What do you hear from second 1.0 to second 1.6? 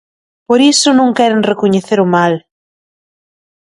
queren